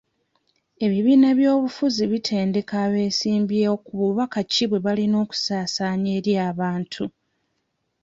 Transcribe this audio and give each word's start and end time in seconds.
Ebibiina 0.85 1.29
by'obufuzi 1.37 2.03
bitendeka 2.11 2.75
abesimbyewo 2.85 3.75
ku 3.85 3.91
bubaka 3.99 4.39
ki 4.51 4.65
bwe 4.69 4.83
balina 4.85 5.15
okusaasaanya 5.25 6.09
eri 6.17 6.33
abantu. 6.49 7.05